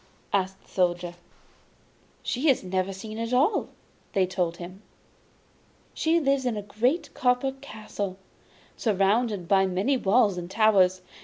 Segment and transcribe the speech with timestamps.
[0.33, 1.13] asked the Soldier.
[2.23, 3.69] 'She is never to be seen at all!'
[4.13, 4.81] they told him;
[5.93, 8.17] 'she lives in a great copper castle,
[8.75, 11.03] surrounded by many walls and towers!